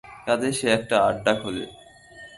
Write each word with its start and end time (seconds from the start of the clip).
কাজেই 0.25 0.53
সে 0.59 0.67
একটা 0.77 0.95
আড্ডা 1.07 1.33
খোঁজে। 1.41 1.65